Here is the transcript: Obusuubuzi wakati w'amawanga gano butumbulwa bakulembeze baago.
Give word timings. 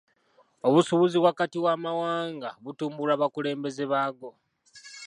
Obusuubuzi 0.67 1.17
wakati 1.25 1.57
w'amawanga 1.65 2.49
gano 2.51 2.59
butumbulwa 2.63 3.15
bakulembeze 3.21 3.83
baago. 3.91 4.29